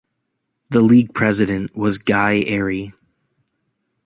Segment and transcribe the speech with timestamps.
[0.71, 2.91] The league president was Guy Airey.